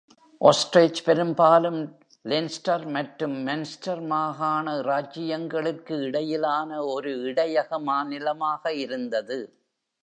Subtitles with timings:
[0.41, 1.79] Osraige பெரும்பாலும்
[2.25, 9.39] லென்ஸ்டர் மற்றும் monster மாகாண இராஜ்ஜியங்களுக்கு இடையிலான ஒரு இடையக மாநிலமாக இருந்தது.